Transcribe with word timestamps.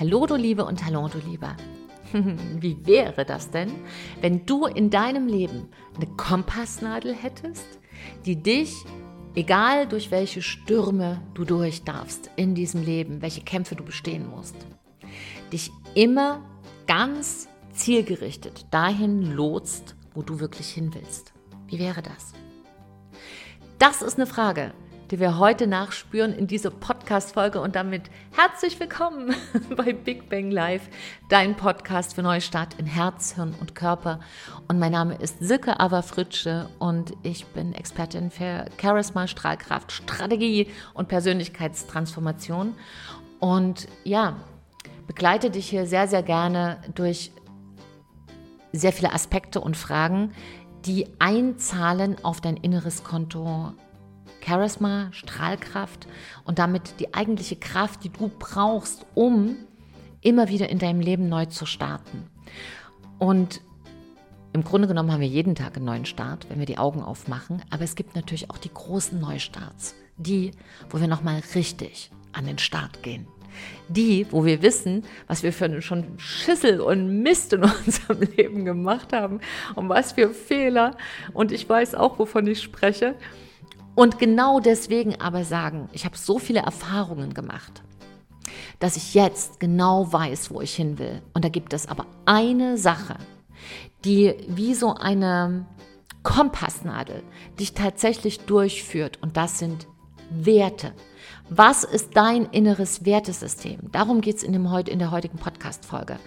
Hallo 0.00 0.24
du 0.24 0.34
Liebe 0.34 0.64
und 0.64 0.82
hallo 0.86 1.08
du 1.08 1.18
Lieber. 1.18 1.58
Wie 2.14 2.86
wäre 2.86 3.26
das 3.26 3.50
denn, 3.50 3.70
wenn 4.22 4.46
du 4.46 4.64
in 4.64 4.88
deinem 4.88 5.26
Leben 5.26 5.68
eine 5.94 6.06
Kompassnadel 6.16 7.14
hättest, 7.14 7.66
die 8.24 8.42
dich, 8.42 8.74
egal 9.34 9.86
durch 9.86 10.10
welche 10.10 10.40
Stürme 10.40 11.20
du 11.34 11.44
durch 11.44 11.84
darfst 11.84 12.30
in 12.36 12.54
diesem 12.54 12.82
Leben, 12.82 13.20
welche 13.20 13.42
Kämpfe 13.42 13.76
du 13.76 13.84
bestehen 13.84 14.26
musst, 14.26 14.56
dich 15.52 15.70
immer 15.94 16.40
ganz 16.86 17.46
zielgerichtet 17.74 18.68
dahin 18.70 19.20
lotst, 19.20 19.96
wo 20.14 20.22
du 20.22 20.40
wirklich 20.40 20.68
hin 20.68 20.94
willst? 20.94 21.34
Wie 21.66 21.78
wäre 21.78 22.00
das? 22.00 22.32
Das 23.78 24.00
ist 24.00 24.16
eine 24.16 24.26
Frage, 24.26 24.72
die 25.10 25.18
wir 25.18 25.38
heute 25.38 25.66
nachspüren 25.66 26.32
in 26.32 26.46
dieser 26.46 26.70
Podcast-Folge 26.70 27.60
und 27.60 27.74
damit 27.74 28.02
herzlich 28.30 28.78
willkommen 28.78 29.34
bei 29.76 29.92
Big 29.92 30.28
Bang 30.28 30.52
Live, 30.52 30.82
dein 31.28 31.56
Podcast 31.56 32.14
für 32.14 32.22
Neustart 32.22 32.78
in 32.78 32.86
Herz, 32.86 33.34
Hirn 33.34 33.56
und 33.60 33.74
Körper. 33.74 34.20
Und 34.68 34.78
mein 34.78 34.92
Name 34.92 35.16
ist 35.16 35.40
Silke 35.40 35.80
Ava 35.80 36.02
Fritsche 36.02 36.68
und 36.78 37.12
ich 37.24 37.44
bin 37.46 37.74
Expertin 37.74 38.30
für 38.30 38.66
Charisma, 38.80 39.26
Strahlkraft, 39.26 39.90
Strategie 39.90 40.68
und 40.94 41.08
Persönlichkeitstransformation. 41.08 42.76
Und 43.40 43.88
ja, 44.04 44.36
begleite 45.08 45.50
dich 45.50 45.68
hier 45.68 45.86
sehr, 45.86 46.06
sehr 46.06 46.22
gerne 46.22 46.78
durch 46.94 47.32
sehr 48.72 48.92
viele 48.92 49.12
Aspekte 49.12 49.60
und 49.60 49.76
Fragen, 49.76 50.30
die 50.84 51.08
einzahlen 51.18 52.16
auf 52.22 52.40
dein 52.40 52.56
inneres 52.56 53.02
Konto 53.02 53.72
Charisma, 54.44 55.08
Strahlkraft 55.12 56.06
und 56.44 56.58
damit 56.58 57.00
die 57.00 57.14
eigentliche 57.14 57.56
Kraft, 57.56 58.04
die 58.04 58.10
du 58.10 58.30
brauchst, 58.38 59.06
um 59.14 59.56
immer 60.20 60.48
wieder 60.48 60.68
in 60.68 60.78
deinem 60.78 61.00
Leben 61.00 61.28
neu 61.28 61.46
zu 61.46 61.66
starten. 61.66 62.28
Und 63.18 63.60
im 64.52 64.64
Grunde 64.64 64.88
genommen 64.88 65.12
haben 65.12 65.20
wir 65.20 65.28
jeden 65.28 65.54
Tag 65.54 65.76
einen 65.76 65.84
neuen 65.84 66.06
Start, 66.06 66.50
wenn 66.50 66.58
wir 66.58 66.66
die 66.66 66.78
Augen 66.78 67.02
aufmachen, 67.02 67.62
aber 67.70 67.84
es 67.84 67.94
gibt 67.94 68.16
natürlich 68.16 68.50
auch 68.50 68.58
die 68.58 68.72
großen 68.72 69.20
Neustarts, 69.20 69.94
die, 70.16 70.50
wo 70.88 71.00
wir 71.00 71.06
nochmal 71.06 71.40
richtig 71.54 72.10
an 72.32 72.46
den 72.46 72.58
Start 72.58 73.02
gehen. 73.02 73.26
Die, 73.88 74.26
wo 74.30 74.44
wir 74.44 74.62
wissen, 74.62 75.04
was 75.26 75.42
wir 75.42 75.52
für 75.52 75.82
schon 75.82 76.18
Schüssel 76.18 76.80
und 76.80 77.22
Mist 77.22 77.52
in 77.52 77.62
unserem 77.86 78.20
Leben 78.36 78.64
gemacht 78.64 79.12
haben 79.12 79.40
und 79.74 79.88
was 79.88 80.12
für 80.12 80.30
Fehler. 80.30 80.96
Und 81.32 81.52
ich 81.52 81.68
weiß 81.68 81.94
auch, 81.94 82.18
wovon 82.18 82.46
ich 82.46 82.62
spreche. 82.62 83.16
Und 83.94 84.18
genau 84.18 84.60
deswegen 84.60 85.20
aber 85.20 85.44
sagen, 85.44 85.88
ich 85.92 86.04
habe 86.04 86.16
so 86.16 86.38
viele 86.38 86.60
Erfahrungen 86.60 87.34
gemacht, 87.34 87.82
dass 88.78 88.96
ich 88.96 89.14
jetzt 89.14 89.60
genau 89.60 90.12
weiß, 90.12 90.50
wo 90.50 90.60
ich 90.60 90.74
hin 90.74 90.98
will. 90.98 91.22
Und 91.34 91.44
da 91.44 91.48
gibt 91.48 91.72
es 91.72 91.86
aber 91.86 92.06
eine 92.24 92.78
Sache, 92.78 93.16
die 94.04 94.34
wie 94.48 94.74
so 94.74 94.94
eine 94.94 95.66
Kompassnadel 96.22 97.22
dich 97.58 97.74
tatsächlich 97.74 98.40
durchführt. 98.40 99.18
Und 99.22 99.36
das 99.36 99.58
sind 99.58 99.86
Werte. 100.30 100.92
Was 101.48 101.84
ist 101.84 102.16
dein 102.16 102.46
inneres 102.46 103.04
Wertesystem? 103.04 103.90
Darum 103.90 104.20
geht 104.20 104.36
es 104.36 104.42
in, 104.42 104.54
in 104.54 104.98
der 104.98 105.10
heutigen 105.10 105.38
Podcast-Folge. 105.38 106.18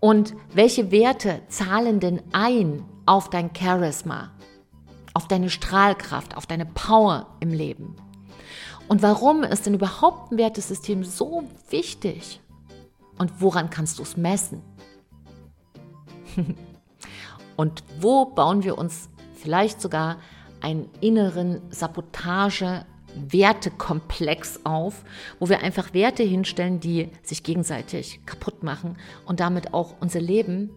Und 0.00 0.34
welche 0.52 0.90
Werte 0.90 1.40
zahlen 1.48 1.98
denn 1.98 2.22
ein 2.32 2.84
auf 3.06 3.30
dein 3.30 3.50
Charisma, 3.54 4.30
auf 5.14 5.26
deine 5.28 5.48
Strahlkraft, 5.48 6.36
auf 6.36 6.46
deine 6.46 6.66
Power 6.66 7.28
im 7.40 7.50
Leben? 7.50 7.96
Und 8.88 9.02
warum 9.02 9.42
ist 9.44 9.64
denn 9.64 9.74
überhaupt 9.74 10.30
ein 10.30 10.38
Wertesystem 10.38 11.04
so 11.04 11.44
wichtig? 11.70 12.40
Und 13.18 13.40
woran 13.40 13.70
kannst 13.70 13.98
du 13.98 14.02
es 14.02 14.16
messen? 14.16 14.60
Und 17.56 17.84
wo 18.00 18.26
bauen 18.26 18.64
wir 18.64 18.76
uns 18.76 19.08
vielleicht 19.36 19.80
sogar 19.80 20.18
einen 20.60 20.88
inneren 21.00 21.60
Sabotage 21.70 22.84
Wertekomplex 23.14 24.60
auf, 24.64 25.04
wo 25.38 25.48
wir 25.48 25.60
einfach 25.60 25.94
Werte 25.94 26.24
hinstellen, 26.24 26.80
die 26.80 27.10
sich 27.22 27.44
gegenseitig 27.44 28.20
kaputt 28.26 28.62
machen 28.62 28.96
und 29.24 29.40
damit 29.40 29.72
auch 29.72 29.94
unser 30.00 30.20
Leben, 30.20 30.70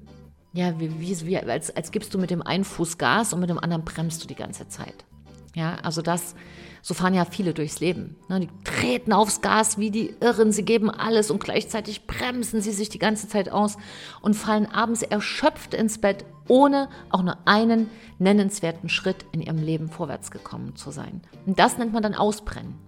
ja, 0.58 0.80
wie, 0.80 0.90
wie, 1.00 1.38
als, 1.38 1.76
als 1.76 1.92
gibst 1.92 2.16
du 2.16 2.18
mit 2.18 2.32
dem 2.32 2.42
einen 2.42 2.64
Fuß 2.64 2.98
Gas 2.98 3.32
und 3.32 3.42
mit 3.42 3.50
dem 3.52 3.60
anderen 3.60 3.86
bremst 3.86 4.24
du 4.24 4.28
die 4.28 4.34
ganze 4.34 4.68
Zeit. 4.68 5.06
Ja, 5.54 5.76
also 5.84 6.02
das, 6.02 6.34
so 6.82 6.96
fahren 6.96 7.14
ja 7.14 7.26
viele 7.26 7.54
durchs 7.54 7.80
Leben. 7.80 8.16
Ne? 8.28 8.40
Die 8.40 8.50
treten 8.64 9.14
aufs 9.14 9.42
Gas 9.42 9.78
wie 9.78 9.92
die 9.92 10.16
Irren, 10.20 10.52
sie 10.52 10.66
geben 10.66 10.90
alles 10.90 11.30
und 11.30 11.44
gleichzeitig 11.44 12.08
bremsen 12.08 12.60
sie 12.60 12.72
sich 12.72 12.90
die 12.90 12.98
ganze 12.98 13.28
Zeit 13.28 13.52
aus 13.52 13.78
und 14.22 14.34
fallen 14.34 14.66
abends 14.66 15.04
erschöpft 15.04 15.76
ins 15.76 16.00
Bett, 16.00 16.26
ohne 16.48 16.90
auch 17.12 17.22
nur 17.22 17.38
einen 17.46 17.92
nennenswerten 18.18 18.90
Schritt 18.90 19.26
in 19.34 19.44
ihrem 19.44 19.62
Leben 19.62 19.90
vorwärts 19.90 20.32
gekommen 20.32 20.76
zu 20.76 20.90
sein. 20.90 21.22
Und 21.46 21.60
das 21.60 21.78
nennt 21.78 21.94
man 21.94 22.02
dann 22.02 22.16
Ausbrennen. 22.16 22.87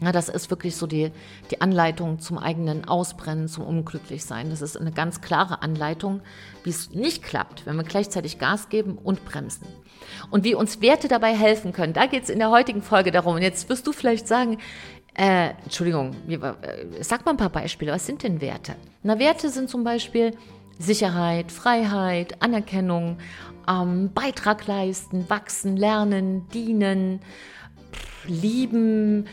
Ja, 0.00 0.10
das 0.10 0.28
ist 0.28 0.50
wirklich 0.50 0.76
so 0.76 0.86
die, 0.86 1.12
die 1.50 1.60
Anleitung 1.60 2.18
zum 2.18 2.36
eigenen 2.36 2.86
Ausbrennen, 2.86 3.48
zum 3.48 3.64
Unglücklichsein. 3.64 4.50
Das 4.50 4.60
ist 4.60 4.76
eine 4.76 4.90
ganz 4.90 5.20
klare 5.20 5.62
Anleitung, 5.62 6.20
wie 6.64 6.70
es 6.70 6.90
nicht 6.90 7.22
klappt, 7.22 7.64
wenn 7.64 7.76
wir 7.76 7.84
gleichzeitig 7.84 8.38
Gas 8.38 8.68
geben 8.68 8.98
und 8.98 9.24
bremsen. 9.24 9.66
Und 10.30 10.44
wie 10.44 10.54
uns 10.54 10.80
Werte 10.80 11.06
dabei 11.06 11.34
helfen 11.34 11.72
können, 11.72 11.92
da 11.92 12.06
geht 12.06 12.24
es 12.24 12.30
in 12.30 12.40
der 12.40 12.50
heutigen 12.50 12.82
Folge 12.82 13.12
darum. 13.12 13.36
Und 13.36 13.42
jetzt 13.42 13.68
wirst 13.68 13.86
du 13.86 13.92
vielleicht 13.92 14.26
sagen, 14.26 14.58
äh, 15.16 15.50
Entschuldigung, 15.62 16.16
äh, 16.28 16.38
sag 17.00 17.24
mal 17.24 17.32
ein 17.32 17.36
paar 17.36 17.50
Beispiele. 17.50 17.92
Was 17.92 18.04
sind 18.04 18.24
denn 18.24 18.40
Werte? 18.40 18.74
Na, 19.04 19.18
Werte 19.20 19.48
sind 19.48 19.70
zum 19.70 19.84
Beispiel 19.84 20.32
Sicherheit, 20.78 21.52
Freiheit, 21.52 22.42
Anerkennung, 22.42 23.18
ähm, 23.68 24.10
Beitrag 24.12 24.66
leisten, 24.66 25.30
wachsen, 25.30 25.76
lernen, 25.76 26.48
dienen, 26.48 27.20
lieben, 28.26 29.26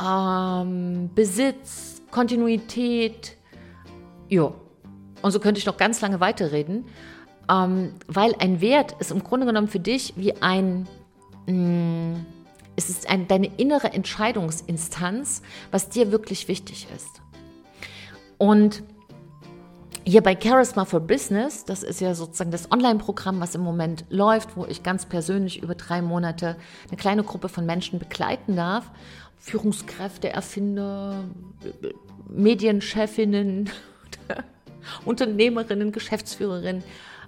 ähm, 0.00 1.10
Besitz, 1.14 2.02
Kontinuität. 2.10 3.36
Ja, 4.28 4.52
und 5.22 5.30
so 5.30 5.40
könnte 5.40 5.58
ich 5.58 5.66
noch 5.66 5.76
ganz 5.76 6.00
lange 6.00 6.20
weiterreden, 6.20 6.86
ähm, 7.50 7.94
weil 8.06 8.34
ein 8.38 8.60
Wert 8.60 8.96
ist 8.98 9.10
im 9.10 9.22
Grunde 9.22 9.46
genommen 9.46 9.68
für 9.68 9.80
dich 9.80 10.14
wie 10.16 10.40
ein, 10.42 10.88
mh, 11.46 11.52
mm, 11.52 12.26
es 12.74 12.88
ist 12.88 13.08
ein, 13.08 13.28
deine 13.28 13.46
innere 13.58 13.92
Entscheidungsinstanz, 13.92 15.42
was 15.70 15.88
dir 15.90 16.10
wirklich 16.10 16.48
wichtig 16.48 16.88
ist. 16.94 17.20
Und 18.38 18.82
hier 20.04 20.22
bei 20.22 20.36
Charisma 20.40 20.84
for 20.84 21.00
Business, 21.00 21.64
das 21.64 21.82
ist 21.82 22.00
ja 22.00 22.14
sozusagen 22.14 22.50
das 22.50 22.72
Online-Programm, 22.72 23.40
was 23.40 23.54
im 23.54 23.60
Moment 23.60 24.04
läuft, 24.08 24.56
wo 24.56 24.64
ich 24.64 24.82
ganz 24.82 25.06
persönlich 25.06 25.62
über 25.62 25.74
drei 25.74 26.02
Monate 26.02 26.56
eine 26.88 26.96
kleine 26.96 27.22
Gruppe 27.22 27.48
von 27.48 27.66
Menschen 27.66 27.98
begleiten 27.98 28.56
darf. 28.56 28.90
Führungskräfte, 29.42 30.30
Erfinder, 30.30 31.24
Medienchefinnen, 32.28 33.68
Unternehmerinnen, 35.04 35.90
Geschäftsführerinnen, 35.90 36.84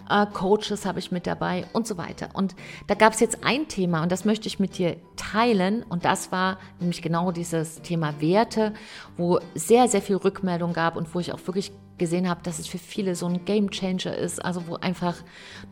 äh, 0.08 0.26
Coaches 0.32 0.86
habe 0.86 1.00
ich 1.00 1.10
mit 1.10 1.26
dabei 1.26 1.66
und 1.72 1.88
so 1.88 1.98
weiter. 1.98 2.28
Und 2.32 2.54
da 2.86 2.94
gab 2.94 3.14
es 3.14 3.20
jetzt 3.20 3.42
ein 3.42 3.66
Thema 3.66 4.04
und 4.04 4.12
das 4.12 4.24
möchte 4.24 4.46
ich 4.46 4.60
mit 4.60 4.78
dir 4.78 4.96
teilen 5.16 5.82
und 5.82 6.04
das 6.04 6.30
war 6.30 6.58
nämlich 6.78 7.02
genau 7.02 7.32
dieses 7.32 7.82
Thema 7.82 8.20
Werte, 8.20 8.74
wo 9.16 9.40
sehr, 9.56 9.88
sehr 9.88 10.00
viel 10.00 10.16
Rückmeldung 10.16 10.72
gab 10.72 10.96
und 10.96 11.16
wo 11.16 11.20
ich 11.20 11.32
auch 11.32 11.44
wirklich 11.48 11.72
gesehen 11.98 12.28
habe, 12.28 12.42
dass 12.44 12.60
es 12.60 12.68
für 12.68 12.78
viele 12.78 13.16
so 13.16 13.26
ein 13.26 13.44
Game 13.44 13.70
Changer 13.70 14.16
ist, 14.16 14.44
also 14.44 14.68
wo 14.68 14.76
einfach 14.76 15.16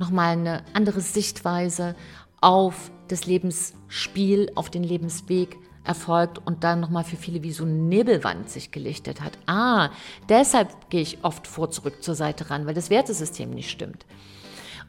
nochmal 0.00 0.32
eine 0.32 0.64
andere 0.74 1.00
Sichtweise 1.00 1.94
auf 2.40 2.90
das 3.06 3.26
Lebensspiel, 3.26 4.50
auf 4.56 4.70
den 4.70 4.82
Lebensweg 4.82 5.56
erfolgt 5.84 6.38
und 6.44 6.64
dann 6.64 6.80
nochmal 6.80 7.04
für 7.04 7.16
viele 7.16 7.42
wie 7.42 7.52
so 7.52 7.64
eine 7.64 7.72
Nebelwand 7.72 8.48
sich 8.48 8.70
gelichtet 8.70 9.20
hat. 9.20 9.32
Ah, 9.46 9.90
deshalb 10.28 10.90
gehe 10.90 11.00
ich 11.00 11.18
oft 11.22 11.46
vor 11.46 11.70
zurück 11.70 12.02
zur 12.02 12.14
Seite 12.14 12.50
ran, 12.50 12.66
weil 12.66 12.74
das 12.74 12.90
Wertesystem 12.90 13.50
nicht 13.50 13.70
stimmt. 13.70 14.06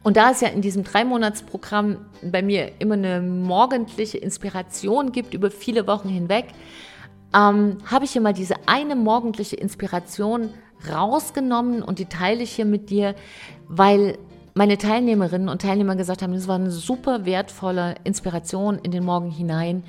Und 0.03 0.17
da 0.17 0.31
es 0.31 0.41
ja 0.41 0.49
in 0.49 0.61
diesem 0.61 0.83
Dreimonatsprogramm 0.83 1.97
bei 2.21 2.41
mir 2.41 2.73
immer 2.79 2.95
eine 2.95 3.21
morgendliche 3.21 4.17
Inspiration 4.17 5.11
gibt 5.11 5.33
über 5.33 5.49
viele 5.49 5.87
Wochen 5.87 6.09
hinweg, 6.09 6.47
ähm, 7.33 7.77
habe 7.85 8.05
ich 8.05 8.11
hier 8.11 8.21
mal 8.21 8.33
diese 8.33 8.55
eine 8.67 8.95
morgendliche 8.95 9.55
Inspiration 9.55 10.53
rausgenommen 10.91 11.81
und 11.81 11.99
die 11.99 12.05
teile 12.05 12.43
ich 12.43 12.51
hier 12.51 12.65
mit 12.65 12.89
dir, 12.89 13.15
weil 13.67 14.17
meine 14.53 14.77
Teilnehmerinnen 14.77 15.49
und 15.49 15.61
Teilnehmer 15.61 15.95
gesagt 15.95 16.21
haben, 16.21 16.33
das 16.33 16.47
war 16.47 16.55
eine 16.55 16.69
super 16.69 17.25
wertvolle 17.25 17.95
Inspiration 18.03 18.77
in 18.79 18.91
den 18.91 19.03
Morgen 19.03 19.31
hinein. 19.31 19.83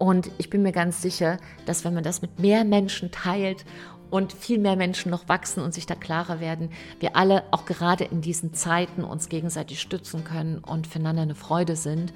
Und 0.00 0.30
ich 0.38 0.48
bin 0.48 0.62
mir 0.62 0.72
ganz 0.72 1.02
sicher, 1.02 1.36
dass 1.66 1.84
wenn 1.84 1.92
man 1.92 2.02
das 2.02 2.22
mit 2.22 2.38
mehr 2.38 2.64
Menschen 2.64 3.10
teilt 3.10 3.66
und 4.08 4.32
viel 4.32 4.58
mehr 4.58 4.74
Menschen 4.74 5.10
noch 5.10 5.28
wachsen 5.28 5.62
und 5.62 5.74
sich 5.74 5.84
da 5.84 5.94
klarer 5.94 6.40
werden, 6.40 6.70
wir 7.00 7.16
alle 7.16 7.44
auch 7.50 7.66
gerade 7.66 8.04
in 8.04 8.22
diesen 8.22 8.54
Zeiten 8.54 9.04
uns 9.04 9.28
gegenseitig 9.28 9.78
stützen 9.78 10.24
können 10.24 10.56
und 10.56 10.86
füreinander 10.86 11.20
eine 11.20 11.34
Freude 11.34 11.76
sind. 11.76 12.14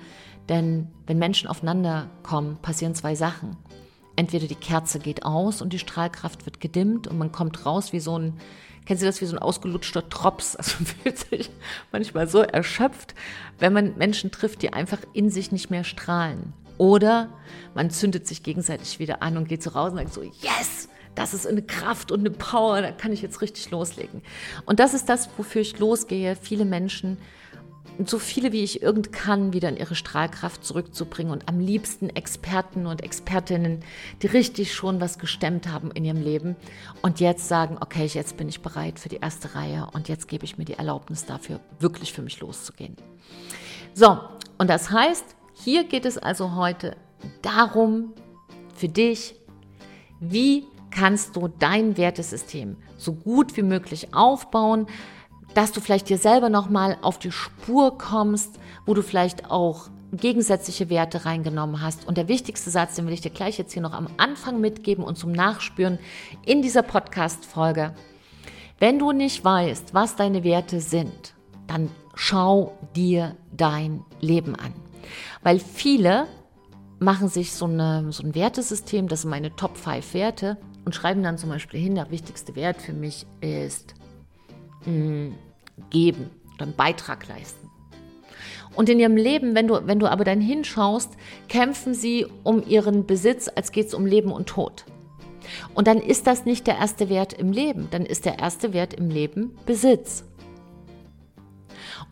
Denn 0.49 0.89
wenn 1.07 1.19
Menschen 1.19 1.47
aufeinander 1.47 2.09
kommen, 2.23 2.57
passieren 2.63 2.95
zwei 2.95 3.15
Sachen. 3.15 3.59
entweder 4.17 4.47
die 4.47 4.55
Kerze 4.55 4.99
geht 4.99 5.27
aus 5.27 5.61
und 5.61 5.75
die 5.75 5.79
Strahlkraft 5.79 6.47
wird 6.47 6.61
gedimmt 6.61 7.07
und 7.07 7.19
man 7.19 7.33
kommt 7.33 7.67
raus 7.67 7.93
wie 7.93 8.01
so 8.01 8.19
ein, 8.19 8.39
kennen 8.87 8.99
Sie 8.99 9.05
das, 9.05 9.21
wie 9.21 9.27
so 9.27 9.37
ein 9.37 9.43
ausgelutschter 9.43 10.01
Drops, 10.01 10.57
also 10.57 10.83
fühlt 10.85 11.19
sich 11.19 11.51
manchmal 11.93 12.29
so 12.29 12.39
erschöpft, 12.39 13.15
wenn 13.59 13.75
man 13.75 13.99
Menschen 13.99 14.31
trifft, 14.31 14.63
die 14.63 14.73
einfach 14.73 15.01
in 15.13 15.29
sich 15.29 15.53
nicht 15.53 15.69
mehr 15.69 15.85
strahlen. 15.85 16.55
Oder 16.79 17.29
man 17.75 17.91
zündet 17.91 18.27
sich 18.27 18.43
gegenseitig 18.43 18.99
wieder 18.99 19.23
an 19.23 19.37
und 19.37 19.49
geht 19.49 19.63
so 19.63 19.71
raus 19.71 19.93
und 19.93 19.99
sagt 19.99 20.15
so, 20.15 20.23
yes, 20.23 20.89
das 21.15 21.35
ist 21.35 21.47
eine 21.47 21.63
Kraft 21.63 22.11
und 22.11 22.21
eine 22.21 22.31
Power, 22.31 22.83
da 22.83 22.91
kann 22.91 23.13
ich 23.13 23.23
jetzt 23.23 23.41
richtig 23.41 23.71
loslegen. 23.71 24.23
Und 24.67 24.81
das 24.81 24.95
ist 24.95 25.09
das, 25.09 25.29
wofür 25.37 25.61
ich 25.61 25.79
losgehe, 25.79 26.37
viele 26.37 26.65
Menschen 26.65 27.19
so 28.07 28.19
viele 28.19 28.53
wie 28.53 28.65
ich 28.65 28.83
irgend 28.83 29.13
kann, 29.13 29.53
wieder 29.53 29.69
in 29.69 29.77
ihre 29.77 29.95
Strahlkraft 29.95 30.65
zurückzubringen 30.65 31.33
und 31.33 31.49
am 31.49 31.61
liebsten 31.61 32.11
Experten 32.11 32.87
und 32.87 33.03
Expertinnen, 33.03 33.81
die 34.23 34.27
richtig 34.27 34.75
schon 34.75 35.01
was 35.01 35.19
gestemmt 35.19 35.69
haben 35.69 35.91
in 35.93 36.05
ihrem 36.05 36.23
Leben 36.23 36.57
und 37.03 37.21
jetzt 37.21 37.49
sagen, 37.49 37.77
okay, 37.81 38.05
jetzt 38.07 38.37
bin 38.37 38.49
ich 38.49 38.63
bereit 38.63 38.99
für 38.99 39.09
die 39.09 39.19
erste 39.19 39.55
Reihe 39.55 39.89
und 39.93 40.09
jetzt 40.09 40.29
gebe 40.29 40.45
ich 40.45 40.59
mir 40.59 40.65
die 40.65 40.75
Erlaubnis 40.75 41.25
dafür, 41.25 41.61
wirklich 41.79 42.13
für 42.13 42.23
mich 42.23 42.41
loszugehen. 42.41 42.97
So, 43.95 44.19
und 44.59 44.69
das 44.69 44.91
heißt, 44.91 45.25
hier 45.55 45.85
geht 45.85 46.05
es 46.05 46.19
also 46.19 46.55
heute 46.57 46.97
darum, 47.43 48.13
für 48.75 48.89
dich, 48.89 49.35
wie 50.21 50.67
kannst 50.91 51.37
du 51.37 51.49
dein 51.49 51.97
Wertesystem 51.97 52.77
so 52.97 53.15
gut 53.15 53.57
wie 53.57 53.63
möglich 53.63 54.15
aufbauen, 54.15 54.87
dass 55.55 55.73
du 55.73 55.81
vielleicht 55.81 56.09
dir 56.09 56.19
selber 56.19 56.49
nochmal 56.49 56.99
auf 57.03 57.19
die 57.19 57.33
Spur 57.33 57.97
kommst, 57.97 58.59
wo 58.87 58.95
du 58.95 59.03
vielleicht 59.03 59.51
auch 59.51 59.89
gegensätzliche 60.13 60.91
Werte 60.91 61.25
reingenommen 61.25 61.81
hast. 61.81 62.07
Und 62.07 62.17
der 62.19 62.29
wichtigste 62.29 62.71
Satz, 62.71 62.97
den 62.97 63.07
will 63.07 63.15
ich 63.15 63.21
dir 63.21 63.31
gleich 63.31 63.59
jetzt 63.59 63.73
hier 63.73 63.83
noch 63.83 63.93
am 63.93 64.09
Anfang 64.17 64.61
mitgeben 64.61 65.05
und 65.05 65.17
zum 65.17 65.33
Nachspüren 65.33 65.99
in 66.45 66.63
dieser 66.63 66.83
Podcast-Folge. 66.83 67.95
Wenn 68.79 68.99
du 68.99 69.13
nicht 69.13 69.45
weißt, 69.45 69.95
was 69.95 70.17
deine 70.17 70.45
Werte 70.45 70.81
sind, 70.81 71.35
dann 71.67 71.91
schau 72.15 72.77
dir 72.95 73.37
dein 73.53 74.05
Leben 74.21 74.55
an. 74.57 74.75
Weil 75.45 75.61
viele 75.61 76.27
machen 76.99 77.29
sich 77.29 77.53
so, 77.53 77.67
eine, 77.67 78.11
so 78.11 78.25
ein 78.25 78.35
Wertesystem, 78.35 79.09
das 79.09 79.23
sind 79.23 79.31
meine 79.31 79.55
Top 79.55 79.77
5 79.77 80.15
Werte, 80.15 80.57
und 80.85 80.95
schreiben 80.95 81.23
dann 81.23 81.39
zum 81.39 81.51
Beispiel 81.51 81.81
hin, 81.81 81.95
der 81.95 82.11
wichtigste 82.11 82.57
Wert 82.57 82.83
für 82.83 82.93
mich 82.93 83.27
ist 83.41 83.95
mh, 84.85 84.93
mm, 84.93 85.35
geben 85.91 86.31
oder 86.55 86.65
einen 86.65 86.77
Beitrag 86.77 87.29
leisten. 87.29 87.71
Und 88.75 88.89
in 88.89 88.99
ihrem 88.99 89.17
Leben, 89.17 89.55
wenn 89.55 89.69
du, 89.69 89.87
wenn 89.87 89.99
du 90.01 90.11
aber 90.11 90.25
dann 90.25 90.41
hinschaust, 90.41 91.13
kämpfen 91.49 91.95
sie 91.95 92.27
um 92.43 92.67
ihren 92.67 93.07
Besitz, 93.07 93.49
als 93.55 93.71
geht 93.71 93.87
es 93.87 93.95
um 93.95 94.05
Leben 94.05 94.33
und 94.33 94.47
Tod. 94.47 94.85
Und 95.75 95.87
dann 95.87 95.99
ist 95.99 96.27
das 96.27 96.45
nicht 96.45 96.67
der 96.67 96.79
erste 96.79 97.09
Wert 97.09 97.35
im 97.35 97.53
Leben, 97.53 97.89
dann 97.91 98.05
ist 98.05 98.25
der 98.25 98.39
erste 98.39 98.73
Wert 98.73 98.95
im 98.95 99.11
Leben 99.11 99.57
Besitz. 99.67 100.25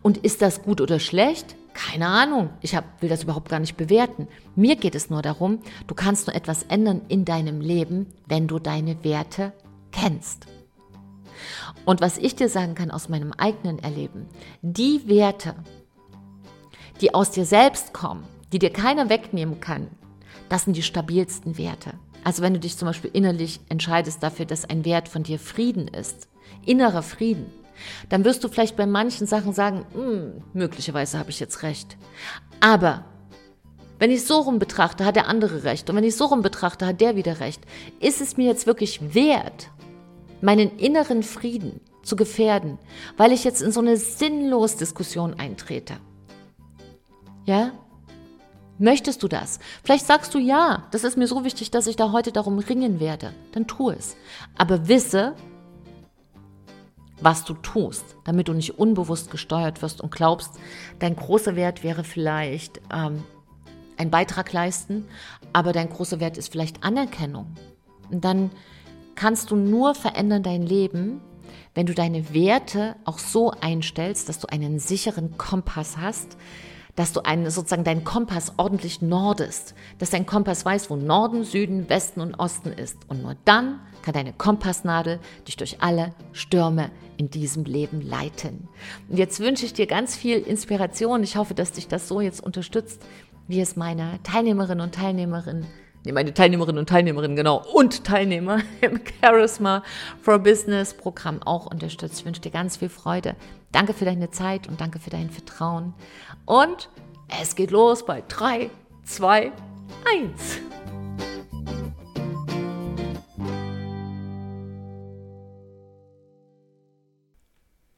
Und 0.01 0.17
ist 0.17 0.41
das 0.41 0.63
gut 0.63 0.81
oder 0.81 0.99
schlecht? 0.99 1.55
Keine 1.73 2.07
Ahnung. 2.07 2.49
Ich 2.61 2.75
hab, 2.75 3.01
will 3.01 3.09
das 3.09 3.23
überhaupt 3.23 3.49
gar 3.49 3.59
nicht 3.59 3.77
bewerten. 3.77 4.27
Mir 4.55 4.75
geht 4.75 4.95
es 4.95 5.09
nur 5.09 5.21
darum, 5.21 5.59
du 5.87 5.95
kannst 5.95 6.27
nur 6.27 6.35
etwas 6.35 6.63
ändern 6.63 7.01
in 7.07 7.25
deinem 7.25 7.61
Leben, 7.61 8.07
wenn 8.27 8.47
du 8.47 8.59
deine 8.59 9.03
Werte 9.03 9.53
kennst. 9.91 10.45
Und 11.85 12.01
was 12.01 12.17
ich 12.17 12.35
dir 12.35 12.49
sagen 12.49 12.75
kann 12.75 12.91
aus 12.91 13.09
meinem 13.09 13.33
eigenen 13.33 13.79
Erleben, 13.79 14.27
die 14.61 15.07
Werte, 15.07 15.55
die 17.01 17.13
aus 17.13 17.31
dir 17.31 17.45
selbst 17.45 17.93
kommen, 17.93 18.23
die 18.51 18.59
dir 18.59 18.71
keiner 18.71 19.09
wegnehmen 19.09 19.59
kann, 19.59 19.87
das 20.49 20.63
sind 20.63 20.77
die 20.77 20.83
stabilsten 20.83 21.57
Werte. 21.57 21.93
Also 22.23 22.41
wenn 22.41 22.53
du 22.53 22.59
dich 22.59 22.77
zum 22.77 22.87
Beispiel 22.87 23.11
innerlich 23.13 23.59
entscheidest 23.67 24.23
dafür, 24.23 24.45
dass 24.45 24.69
ein 24.69 24.85
Wert 24.85 25.09
von 25.09 25.23
dir 25.23 25.39
Frieden 25.39 25.87
ist, 25.87 26.29
innerer 26.65 27.01
Frieden, 27.01 27.47
dann 28.09 28.25
wirst 28.25 28.43
du 28.43 28.47
vielleicht 28.47 28.75
bei 28.75 28.85
manchen 28.85 29.27
Sachen 29.27 29.53
sagen, 29.53 29.85
hm, 29.93 30.41
möglicherweise 30.53 31.17
habe 31.19 31.29
ich 31.29 31.39
jetzt 31.39 31.63
recht. 31.63 31.97
Aber 32.59 33.05
wenn 33.99 34.11
ich 34.11 34.25
so 34.25 34.39
rum 34.39 34.59
betrachte, 34.59 35.05
hat 35.05 35.15
der 35.15 35.27
andere 35.27 35.63
recht. 35.63 35.89
Und 35.89 35.95
wenn 35.95 36.03
ich 36.03 36.15
so 36.15 36.25
rum 36.25 36.41
betrachte, 36.41 36.85
hat 36.85 37.01
der 37.01 37.15
wieder 37.15 37.39
recht. 37.39 37.61
Ist 37.99 38.21
es 38.21 38.37
mir 38.37 38.47
jetzt 38.47 38.67
wirklich 38.67 39.13
wert, 39.13 39.69
meinen 40.41 40.77
inneren 40.77 41.23
Frieden 41.23 41.79
zu 42.03 42.15
gefährden, 42.15 42.79
weil 43.15 43.31
ich 43.31 43.43
jetzt 43.43 43.61
in 43.61 43.71
so 43.71 43.79
eine 43.79 43.97
sinnlose 43.97 44.77
Diskussion 44.77 45.35
eintrete. 45.35 45.95
Ja? 47.45 47.71
Möchtest 48.77 49.23
du 49.23 49.27
das? 49.27 49.59
Vielleicht 49.83 50.05
sagst 50.05 50.33
du 50.33 50.39
ja, 50.39 50.87
das 50.91 51.03
ist 51.03 51.15
mir 51.15 51.27
so 51.27 51.45
wichtig, 51.45 51.71
dass 51.71 51.87
ich 51.87 51.95
da 51.95 52.11
heute 52.11 52.31
darum 52.31 52.59
ringen 52.59 52.99
werde. 52.99 53.33
Dann 53.53 53.67
tu 53.67 53.89
es. 53.91 54.17
Aber 54.57 54.87
wisse, 54.87 55.35
was 57.23 57.45
du 57.45 57.53
tust, 57.53 58.03
damit 58.23 58.47
du 58.47 58.53
nicht 58.53 58.77
unbewusst 58.77 59.31
gesteuert 59.31 59.81
wirst 59.81 60.01
und 60.01 60.11
glaubst, 60.11 60.51
dein 60.99 61.15
großer 61.15 61.55
Wert 61.55 61.83
wäre 61.83 62.03
vielleicht 62.03 62.81
ähm, 62.93 63.23
ein 63.97 64.09
Beitrag 64.11 64.51
leisten, 64.51 65.05
aber 65.53 65.71
dein 65.71 65.89
großer 65.89 66.19
Wert 66.19 66.37
ist 66.37 66.51
vielleicht 66.51 66.83
Anerkennung. 66.83 67.55
Und 68.11 68.25
dann 68.25 68.51
kannst 69.15 69.51
du 69.51 69.55
nur 69.55 69.95
verändern 69.95 70.43
dein 70.43 70.63
Leben, 70.63 71.21
wenn 71.75 71.85
du 71.85 71.93
deine 71.93 72.33
Werte 72.33 72.95
auch 73.05 73.19
so 73.19 73.51
einstellst, 73.51 74.29
dass 74.29 74.39
du 74.39 74.47
einen 74.47 74.79
sicheren 74.79 75.37
Kompass 75.37 75.97
hast, 75.97 76.37
dass 76.95 77.13
du 77.13 77.21
einen, 77.21 77.49
sozusagen 77.49 77.83
deinen 77.83 78.03
Kompass 78.03 78.53
ordentlich 78.57 79.01
nordest, 79.01 79.73
dass 79.97 80.11
dein 80.11 80.25
Kompass 80.25 80.65
weiß, 80.65 80.89
wo 80.89 80.95
Norden, 80.95 81.43
Süden, 81.43 81.89
Westen 81.89 82.21
und 82.21 82.35
Osten 82.35 82.71
ist. 82.71 82.97
Und 83.07 83.23
nur 83.23 83.35
dann 83.45 83.79
kann 84.03 84.13
deine 84.13 84.33
Kompassnadel 84.33 85.19
dich 85.47 85.57
durch 85.57 85.81
alle 85.81 86.13
Stürme 86.31 86.91
in 87.17 87.29
diesem 87.29 87.65
Leben 87.65 88.01
leiten. 88.01 88.67
Und 89.09 89.17
jetzt 89.17 89.39
wünsche 89.39 89.65
ich 89.65 89.73
dir 89.73 89.87
ganz 89.87 90.15
viel 90.15 90.37
Inspiration. 90.37 91.23
Ich 91.23 91.37
hoffe, 91.37 91.55
dass 91.55 91.71
dich 91.71 91.87
das 91.87 92.07
so 92.07 92.21
jetzt 92.21 92.43
unterstützt, 92.43 93.01
wie 93.47 93.61
es 93.61 93.75
meine 93.75 94.19
Teilnehmerinnen 94.23 94.83
und 94.83 94.93
Teilnehmerinnen 94.93 95.65
nee, 96.05 96.11
meine 96.11 96.33
Teilnehmerinnen 96.33 96.79
und 96.79 96.89
Teilnehmerinnen, 96.89 97.35
genau, 97.35 97.63
und 97.73 98.03
Teilnehmer 98.03 98.61
im 98.81 98.99
Charisma 99.21 99.83
for 100.21 100.39
Business 100.39 100.93
Programm 100.93 101.41
auch 101.43 101.65
unterstützt. 101.67 102.19
Ich 102.19 102.25
wünsche 102.25 102.41
dir 102.41 102.51
ganz 102.51 102.77
viel 102.77 102.89
Freude. 102.89 103.35
Danke 103.71 103.93
für 103.93 104.05
deine 104.05 104.29
Zeit 104.29 104.67
und 104.67 104.81
danke 104.81 104.99
für 104.99 105.09
dein 105.09 105.29
Vertrauen. 105.29 105.93
Und 106.45 106.89
es 107.41 107.55
geht 107.55 107.71
los 107.71 108.05
bei 108.05 108.23
3, 108.27 108.69
2, 109.05 109.51
1. 110.05 110.59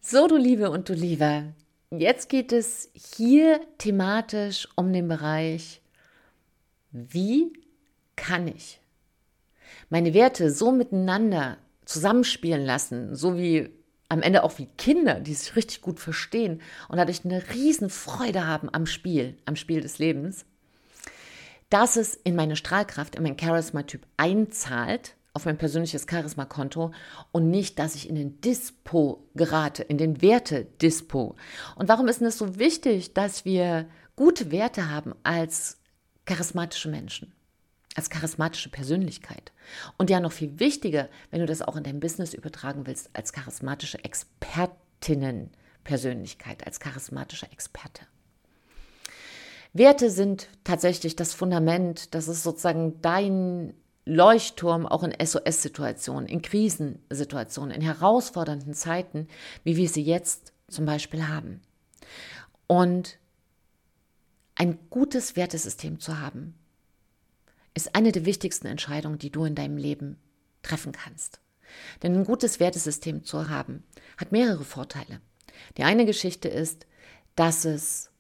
So, 0.08 0.28
du 0.28 0.38
Liebe 0.38 0.70
und 0.70 0.88
du 0.88 0.94
Lieber, 0.94 1.46
jetzt 1.90 2.30
geht 2.30 2.52
es 2.52 2.92
hier 2.94 3.60
thematisch 3.80 4.68
um 4.76 4.94
den 4.94 5.08
Bereich, 5.08 5.82
wie 6.92 7.52
kann 8.16 8.48
ich 8.48 8.80
meine 9.90 10.14
Werte 10.14 10.52
so 10.52 10.72
miteinander 10.72 11.58
zusammenspielen 11.86 12.64
lassen, 12.64 13.16
so 13.16 13.36
wie 13.36 13.72
am 14.08 14.22
Ende 14.22 14.44
auch 14.44 14.60
wie 14.60 14.68
Kinder, 14.78 15.20
die 15.20 15.34
sich 15.34 15.56
richtig 15.56 15.82
gut 15.82 16.00
verstehen 16.00 16.62
und 16.88 16.98
dadurch 16.98 17.26
eine 17.26 17.42
riesen 17.56 17.90
Freude 17.90 18.46
haben 18.46 18.70
am 18.72 18.86
Spiel, 18.86 19.36
am 19.46 19.56
Spiel 19.56 19.82
des 19.82 19.98
Lebens, 19.98 20.46
dass 21.72 21.96
es 21.96 22.14
in 22.14 22.36
meine 22.36 22.56
Strahlkraft, 22.56 23.16
in 23.16 23.24
mein 23.24 23.40
Charisma-Typ 23.40 24.06
einzahlt, 24.18 25.16
auf 25.36 25.46
mein 25.46 25.58
persönliches 25.58 26.08
Charisma-Konto 26.10 26.92
und 27.32 27.52
nicht, 27.52 27.78
dass 27.78 27.94
ich 27.96 28.10
in 28.10 28.16
den 28.16 28.42
Dispo 28.42 29.28
gerate, 29.36 29.84
in 29.84 29.98
den 29.98 30.22
Werte-Dispo. 30.22 31.36
Und 31.76 31.90
warum 31.90 32.08
ist 32.08 32.22
es 32.22 32.38
so 32.38 32.58
wichtig, 32.58 33.14
dass 33.14 33.44
wir 33.46 33.88
gute 34.16 34.52
Werte 34.52 34.90
haben 34.90 35.14
als 35.24 35.78
charismatische 36.26 36.90
Menschen? 36.90 37.32
als 37.98 38.10
charismatische 38.10 38.68
Persönlichkeit. 38.70 39.54
Und 39.98 40.10
ja, 40.10 40.20
noch 40.20 40.34
viel 40.34 40.60
wichtiger, 40.60 41.08
wenn 41.32 41.40
du 41.40 41.46
das 41.46 41.62
auch 41.62 41.78
in 41.78 41.84
dein 41.84 42.02
Business 42.02 42.34
übertragen 42.34 42.86
willst, 42.86 43.10
als 43.14 43.32
charismatische 43.32 44.04
Expertinnenpersönlichkeit, 44.04 46.68
als 46.68 46.82
charismatischer 46.82 47.50
Experte. 47.54 48.02
Werte 49.72 50.10
sind 50.10 50.50
tatsächlich 50.66 51.16
das 51.16 51.34
Fundament, 51.34 52.14
das 52.14 52.28
ist 52.28 52.44
sozusagen 52.44 53.00
dein 53.02 53.74
Leuchtturm 54.06 54.86
auch 54.86 55.04
in 55.04 55.14
SOS-Situationen, 55.20 56.28
in 56.28 56.42
Krisensituationen, 56.42 57.72
in 57.72 57.82
herausfordernden 57.82 58.74
Zeiten, 58.74 59.28
wie 59.64 59.78
wir 59.78 59.90
sie 59.90 60.04
jetzt 60.04 60.54
zum 60.68 60.86
Beispiel 60.86 61.28
haben. 61.28 61.62
Und 62.68 63.18
ein 64.56 64.78
gutes 64.90 65.36
Wertesystem 65.36 66.00
zu 66.00 66.20
haben, 66.20 66.56
ist 67.74 67.96
eine 67.96 68.12
der 68.12 68.26
wichtigsten 68.26 68.68
Entscheidungen, 68.68 69.18
die 69.18 69.32
du 69.32 69.44
in 69.44 69.56
deinem 69.56 69.78
Leben 69.78 70.18
treffen 70.62 70.92
kannst. 70.92 71.40
Denn 72.04 72.16
ein 72.16 72.24
gutes 72.24 72.60
Wertesystem 72.60 73.24
zu 73.24 73.50
haben, 73.50 73.84
hat 74.18 74.32
mehrere 74.32 74.64
Vorteile. 74.64 75.20
Die 75.78 75.84
eine 75.84 76.06
Geschichte 76.06 76.48
ist, 76.48 76.86
dass 77.36 77.66
es 77.66 78.12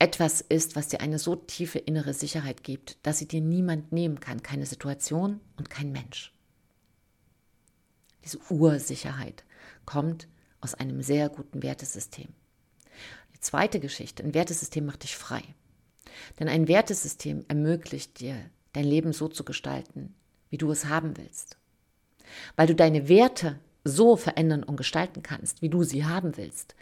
etwas 0.00 0.40
ist, 0.40 0.76
was 0.76 0.88
dir 0.88 1.00
eine 1.00 1.18
so 1.18 1.36
tiefe 1.36 1.78
innere 1.78 2.14
Sicherheit 2.14 2.64
gibt, 2.64 2.96
dass 3.02 3.18
sie 3.18 3.28
dir 3.28 3.42
niemand 3.42 3.92
nehmen 3.92 4.18
kann, 4.18 4.42
keine 4.42 4.64
Situation 4.64 5.40
und 5.58 5.68
kein 5.68 5.92
Mensch. 5.92 6.32
Diese 8.24 8.38
Ursicherheit 8.50 9.44
kommt 9.84 10.26
aus 10.62 10.74
einem 10.74 11.02
sehr 11.02 11.28
guten 11.28 11.62
Wertesystem. 11.62 12.28
Die 13.34 13.40
zweite 13.40 13.78
Geschichte, 13.78 14.22
ein 14.22 14.32
Wertesystem 14.32 14.86
macht 14.86 15.02
dich 15.02 15.16
frei. 15.16 15.42
Denn 16.38 16.48
ein 16.48 16.66
Wertesystem 16.66 17.44
ermöglicht 17.48 18.20
dir, 18.20 18.36
dein 18.72 18.84
Leben 18.84 19.12
so 19.12 19.28
zu 19.28 19.44
gestalten, 19.44 20.14
wie 20.48 20.58
du 20.58 20.70
es 20.70 20.86
haben 20.86 21.18
willst. 21.18 21.58
Weil 22.56 22.68
du 22.68 22.74
deine 22.74 23.08
Werte 23.08 23.58
so 23.84 24.16
verändern 24.16 24.62
und 24.62 24.76
gestalten 24.76 25.22
kannst, 25.22 25.62
wie 25.62 25.68
du 25.68 25.82
sie 25.82 26.04
haben 26.04 26.36
willst. 26.36 26.74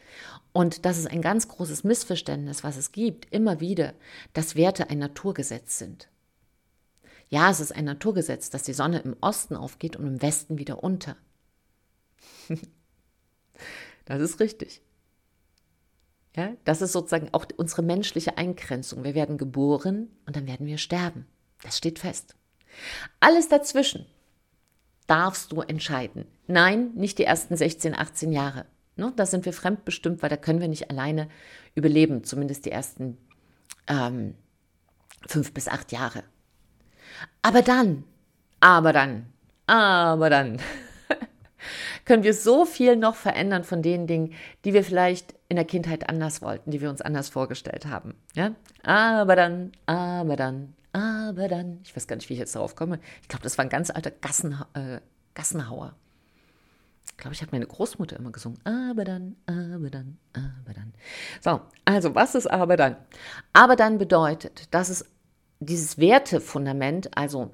Und 0.53 0.85
das 0.85 0.99
ist 0.99 1.07
ein 1.07 1.23
ganz 1.23 1.49
großes 1.49 1.85
Missverständnis, 1.85 2.65
was 2.65 2.77
es 2.77 2.93
gibt, 2.93 3.33
immer 3.33 3.61
wieder, 3.61 3.95
dass 4.33 4.57
Werte 4.57 4.91
ein 4.91 4.99
Naturgesetz 4.99 5.79
sind. 5.79 6.09
Ja, 7.29 7.51
es 7.51 7.61
ist 7.61 7.73
ein 7.73 7.85
Naturgesetz, 7.85 8.51
dass 8.51 8.63
die 8.63 8.73
Sonne 8.73 9.01
im 9.01 9.17
Osten 9.21 9.55
aufgeht 9.55 9.97
und 9.97 10.07
im 10.07 10.23
Westen 10.23 10.59
wieder 10.59 10.83
unter. 10.83 11.17
das 14.07 14.21
ist 14.21 14.41
richtig. 14.41 14.81
Ja, 16.35 16.53
das 16.65 16.83
ist 16.83 16.93
sozusagen 16.93 17.29
auch 17.33 17.47
unsere 17.57 17.83
menschliche 17.83 18.39
Eingrenzung. 18.39 19.05
Wir 19.05 19.15
werden 19.15 19.39
geboren 19.39 20.09
und 20.27 20.37
dann 20.37 20.47
werden 20.47 20.67
wir 20.67 20.79
sterben. 20.79 21.27
Das 21.63 21.77
steht 21.77 21.99
fest. 21.99 22.35
Alles 23.21 23.49
dazwischen 23.49 24.07
darfst 25.09 25.51
du 25.51 25.63
entscheiden. 25.63 26.27
Nein, 26.47 26.93
nicht 26.95 27.19
die 27.19 27.25
ersten 27.25 27.57
16, 27.57 27.99
18 27.99 28.31
Jahre. 28.31 28.67
Ne, 28.97 29.13
da 29.17 29.27
sind 29.27 29.45
wir 29.45 29.53
fremdbestimmt, 29.53 30.23
weil 30.23 30.31
da 30.31 30.37
können 30.37 30.61
wir 30.61 30.69
nicht 30.69 30.91
alleine 30.91 31.29
überleben, 31.75 32.25
zumindest 32.25 32.67
die 32.67 32.73
ersten 32.73 33.17
ähm, 33.87 34.35
fünf 35.27 35.53
bis 35.53 35.69
acht 35.69 35.93
Jahre. 35.93 36.25
Aber 37.43 37.63
dann, 37.63 38.05
aber 38.61 38.93
dann, 38.93 39.27
aber 39.67 40.31
dann 40.31 40.59
können 42.05 42.23
wir 42.23 42.35
so 42.35 42.65
viel 42.65 42.97
noch 42.97 43.15
verändern 43.15 43.65
von 43.65 43.83
den 43.83 44.07
Dingen, 44.07 44.35
die 44.65 44.75
wir 44.75 44.85
vielleicht 44.85 45.35
in 45.49 45.57
der 45.57 45.65
Kindheit 45.65 46.09
anders 46.09 46.43
wollten, 46.43 46.71
die 46.71 46.81
wir 46.81 46.91
uns 46.91 47.01
anders 47.01 47.29
vorgestellt 47.29 47.87
haben. 47.87 48.15
Ja? 48.35 48.53
Aber 48.83 49.37
dann, 49.37 49.73
aber 49.87 50.37
dann, 50.37 50.75
aber 51.29 51.49
dann, 51.49 51.81
ich 51.85 51.95
weiß 51.95 52.07
gar 52.07 52.17
nicht, 52.17 52.29
wie 52.29 52.35
ich 52.35 52.39
jetzt 52.39 52.55
darauf 52.55 52.77
komme. 52.77 52.99
Ich 53.23 53.29
glaube, 53.29 53.43
das 53.43 53.59
war 53.59 53.65
ein 53.65 53.69
ganz 53.69 53.91
alter 53.91 54.11
Gassen, 54.11 54.59
äh, 54.75 55.01
Gassenhauer. 55.35 55.95
Ich 57.11 57.17
glaube, 57.17 57.35
ich 57.35 57.43
habe 57.43 57.53
meine 57.53 57.67
Großmutter 57.67 58.17
immer 58.17 58.31
gesungen. 58.31 58.59
Aber 58.65 59.05
dann, 59.05 59.37
aber 59.47 59.91
dann, 59.91 60.19
aber 60.33 60.75
dann. 60.75 60.93
So, 61.41 61.61
also 61.85 62.15
was 62.15 62.35
ist 62.35 62.47
aber 62.49 62.77
dann? 62.77 62.97
Aber 63.53 63.77
dann 63.77 63.99
bedeutet, 63.99 64.73
dass 64.73 64.89
es 64.89 65.05
dieses 65.61 65.99
Wertefundament, 65.99 67.17
also 67.17 67.51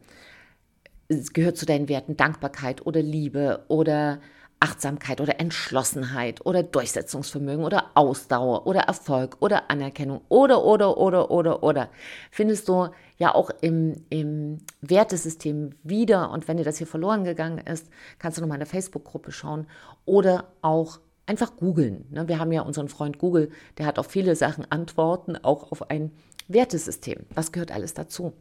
es 1.08 1.32
gehört 1.32 1.56
zu 1.56 1.66
deinen 1.66 1.88
Werten 1.88 2.16
Dankbarkeit 2.16 2.84
oder 2.86 3.02
Liebe 3.02 3.64
oder 3.68 4.20
Achtsamkeit 4.60 5.20
oder 5.20 5.40
Entschlossenheit 5.40 6.44
oder 6.46 6.62
Durchsetzungsvermögen 6.62 7.64
oder 7.64 7.90
Ausdauer 7.94 8.66
oder 8.66 8.80
Erfolg 8.80 9.36
oder 9.40 9.70
Anerkennung 9.70 10.22
oder, 10.28 10.64
oder, 10.64 10.96
oder, 10.96 11.30
oder, 11.30 11.62
oder, 11.62 11.90
findest 12.30 12.68
du 12.68 12.88
ja 13.18 13.34
auch 13.34 13.50
im, 13.60 14.04
im 14.10 14.58
Wertesystem 14.80 15.74
wieder. 15.82 16.30
Und 16.30 16.48
wenn 16.48 16.56
dir 16.56 16.64
das 16.64 16.78
hier 16.78 16.86
verloren 16.86 17.24
gegangen 17.24 17.58
ist, 17.58 17.88
kannst 18.18 18.38
du 18.38 18.42
nochmal 18.42 18.56
in 18.56 18.60
der 18.60 18.68
Facebook-Gruppe 18.68 19.32
schauen 19.32 19.66
oder 20.04 20.48
auch 20.62 20.98
einfach 21.26 21.56
googeln. 21.56 22.06
Ne? 22.10 22.28
Wir 22.28 22.38
haben 22.38 22.52
ja 22.52 22.62
unseren 22.62 22.88
Freund 22.88 23.18
Google, 23.18 23.50
der 23.78 23.86
hat 23.86 23.98
auf 23.98 24.06
viele 24.06 24.36
Sachen 24.36 24.70
Antworten, 24.70 25.36
auch 25.36 25.72
auf 25.72 25.90
ein 25.90 26.12
Wertesystem. 26.48 27.26
Was 27.34 27.52
gehört 27.52 27.72
alles 27.72 27.94
dazu? 27.94 28.32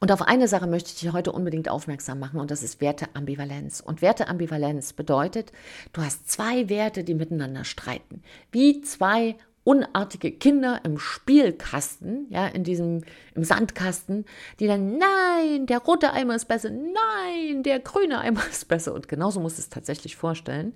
Und 0.00 0.10
auf 0.12 0.22
eine 0.22 0.48
Sache 0.48 0.66
möchte 0.66 0.90
ich 0.90 0.98
dich 0.98 1.12
heute 1.12 1.30
unbedingt 1.30 1.68
aufmerksam 1.68 2.18
machen 2.18 2.40
und 2.40 2.50
das 2.50 2.62
ist 2.62 2.80
Werteambivalenz. 2.80 3.80
Und 3.80 4.00
Werteambivalenz 4.00 4.94
bedeutet, 4.94 5.52
du 5.92 6.00
hast 6.00 6.30
zwei 6.30 6.70
Werte, 6.70 7.04
die 7.04 7.14
miteinander 7.14 7.64
streiten. 7.64 8.22
Wie 8.50 8.80
zwei 8.80 9.36
unartige 9.62 10.32
Kinder 10.32 10.80
im 10.84 10.98
Spielkasten, 10.98 12.26
ja, 12.30 12.46
in 12.46 12.64
diesem, 12.64 13.02
im 13.34 13.44
Sandkasten, 13.44 14.24
die 14.58 14.66
dann, 14.66 14.96
nein, 14.96 15.66
der 15.66 15.78
rote 15.80 16.12
Eimer 16.12 16.34
ist 16.34 16.48
besser, 16.48 16.70
nein, 16.70 17.62
der 17.62 17.78
grüne 17.80 18.20
Eimer 18.20 18.42
ist 18.50 18.68
besser. 18.68 18.94
Und 18.94 19.06
genauso 19.06 19.38
musst 19.38 19.58
du 19.58 19.62
es 19.62 19.68
tatsächlich 19.68 20.16
vorstellen. 20.16 20.74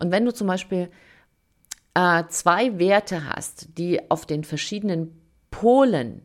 Und 0.00 0.10
wenn 0.10 0.24
du 0.24 0.32
zum 0.32 0.46
Beispiel 0.46 0.88
äh, 1.92 2.24
zwei 2.30 2.78
Werte 2.78 3.28
hast, 3.28 3.76
die 3.76 4.10
auf 4.10 4.24
den 4.24 4.44
verschiedenen 4.44 5.20
Polen 5.50 6.22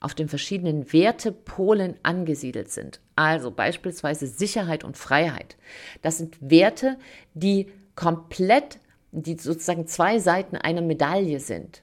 auf 0.00 0.14
den 0.14 0.28
verschiedenen 0.28 0.92
Wertepolen 0.92 1.96
angesiedelt 2.02 2.70
sind. 2.70 3.00
Also 3.14 3.50
beispielsweise 3.50 4.26
Sicherheit 4.26 4.84
und 4.84 4.96
Freiheit. 4.96 5.56
Das 6.02 6.18
sind 6.18 6.36
Werte, 6.40 6.98
die 7.34 7.68
komplett, 7.94 8.78
die 9.10 9.38
sozusagen 9.38 9.86
zwei 9.86 10.18
Seiten 10.18 10.56
einer 10.56 10.82
Medaille 10.82 11.40
sind. 11.40 11.82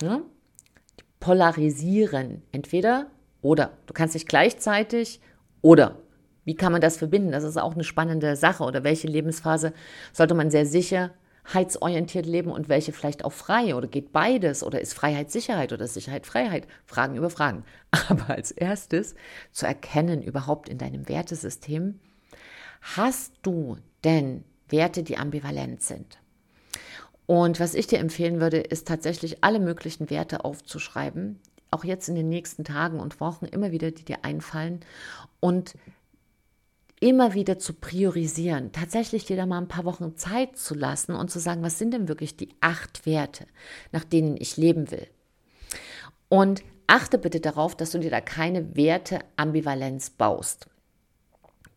Ja? 0.00 0.22
Die 0.98 1.04
polarisieren 1.20 2.42
entweder 2.52 3.10
oder. 3.40 3.76
Du 3.86 3.92
kannst 3.92 4.14
nicht 4.14 4.28
gleichzeitig 4.28 5.20
oder. 5.60 5.98
Wie 6.44 6.54
kann 6.54 6.72
man 6.72 6.80
das 6.80 6.96
verbinden? 6.96 7.32
Das 7.32 7.44
ist 7.44 7.56
auch 7.56 7.74
eine 7.74 7.84
spannende 7.84 8.34
Sache. 8.34 8.64
Oder 8.64 8.82
welche 8.82 9.06
Lebensphase 9.06 9.72
sollte 10.12 10.34
man 10.34 10.50
sehr 10.50 10.66
sicher 10.66 11.10
heitsorientiert 11.52 12.26
leben 12.26 12.50
und 12.50 12.68
welche 12.68 12.92
vielleicht 12.92 13.24
auch 13.24 13.32
frei 13.32 13.74
oder 13.74 13.88
geht 13.88 14.12
beides 14.12 14.62
oder 14.62 14.80
ist 14.80 14.94
Freiheit 14.94 15.30
Sicherheit 15.30 15.72
oder 15.72 15.86
Sicherheit 15.86 16.26
Freiheit? 16.26 16.66
Fragen 16.86 17.16
über 17.16 17.30
Fragen. 17.30 17.64
Aber 18.08 18.30
als 18.30 18.50
erstes 18.50 19.14
zu 19.50 19.66
erkennen 19.66 20.22
überhaupt 20.22 20.68
in 20.68 20.78
deinem 20.78 21.08
Wertesystem, 21.08 21.98
hast 22.80 23.34
du 23.42 23.76
denn 24.04 24.44
Werte, 24.68 25.02
die 25.02 25.18
ambivalent 25.18 25.82
sind? 25.82 26.18
Und 27.26 27.60
was 27.60 27.74
ich 27.74 27.86
dir 27.86 27.98
empfehlen 27.98 28.40
würde, 28.40 28.58
ist 28.58 28.88
tatsächlich 28.88 29.44
alle 29.44 29.60
möglichen 29.60 30.10
Werte 30.10 30.44
aufzuschreiben, 30.44 31.40
auch 31.70 31.84
jetzt 31.84 32.08
in 32.08 32.14
den 32.14 32.28
nächsten 32.28 32.64
Tagen 32.64 33.00
und 33.00 33.20
Wochen 33.20 33.46
immer 33.46 33.70
wieder, 33.72 33.90
die 33.90 34.04
dir 34.04 34.24
einfallen 34.24 34.80
und 35.40 35.74
immer 37.02 37.34
wieder 37.34 37.58
zu 37.58 37.74
priorisieren, 37.74 38.70
tatsächlich 38.70 39.24
dir 39.24 39.36
da 39.36 39.44
mal 39.44 39.58
ein 39.58 39.66
paar 39.66 39.84
Wochen 39.84 40.16
Zeit 40.16 40.56
zu 40.56 40.72
lassen 40.74 41.16
und 41.16 41.32
zu 41.32 41.40
sagen, 41.40 41.62
was 41.62 41.76
sind 41.76 41.92
denn 41.92 42.06
wirklich 42.06 42.36
die 42.36 42.50
acht 42.60 43.04
Werte, 43.06 43.46
nach 43.90 44.04
denen 44.04 44.36
ich 44.36 44.56
leben 44.56 44.92
will. 44.92 45.08
Und 46.28 46.62
achte 46.86 47.18
bitte 47.18 47.40
darauf, 47.40 47.76
dass 47.76 47.90
du 47.90 47.98
dir 47.98 48.10
da 48.10 48.20
keine 48.20 48.76
Werteambivalenz 48.76 50.10
baust. 50.10 50.68